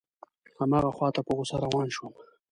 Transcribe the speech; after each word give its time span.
هماغه 0.59 0.91
خواته 0.97 1.21
په 1.23 1.31
غوسه 1.37 1.55
روان 1.63 1.87
شوم. 1.95 2.13